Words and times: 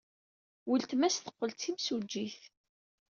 Weltma-s 0.67 1.17
teqqel 1.17 1.51
d 1.53 1.57
timsujjit. 1.59 2.39